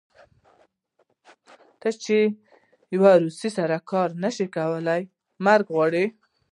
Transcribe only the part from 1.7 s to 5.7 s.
ته چې د يو روسي کار نشې کولی مرګ